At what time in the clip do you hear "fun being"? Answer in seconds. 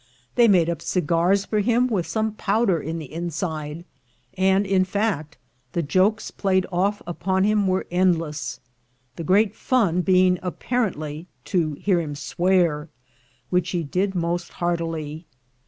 9.53-10.39